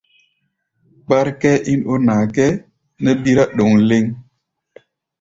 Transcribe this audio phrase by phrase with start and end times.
[1.03, 2.59] Kpár kʼɛ́ɛ́ ín ó naa kʼɛ́ɛ́
[3.03, 4.05] nɛ́ bírá ɗoŋ lɛ́ŋ.